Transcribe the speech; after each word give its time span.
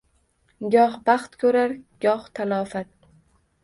Goh 0.75 0.95
baxt 1.11 1.39
ko‘rar 1.45 1.77
va 1.79 1.93
goh 2.09 2.29
talofat. 2.41 2.95